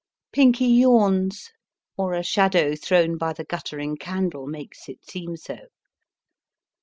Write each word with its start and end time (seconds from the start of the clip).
Pinky 0.33 0.65
yawns 0.65 1.51
(or 1.95 2.15
a 2.15 2.23
shadow 2.23 2.75
thrown 2.75 3.19
by 3.19 3.33
the 3.33 3.43
guttering 3.43 3.97
candle 3.97 4.47
makes 4.47 4.89
it 4.89 5.07
seem 5.07 5.37
so). 5.37 5.67